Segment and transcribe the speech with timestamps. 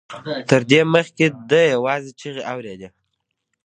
[0.49, 2.87] تر دې مخکې ده يوازې چيغې اورېدې.